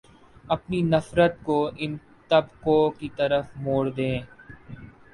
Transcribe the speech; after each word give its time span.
اپنی 0.45 0.81
نفرت 0.83 1.33
کو 1.43 1.57
ان 1.77 1.95
طبقوں 2.31 2.83
کی 2.99 3.09
طرف 3.17 3.45
موڑ 3.57 3.83
دیں 3.89 4.17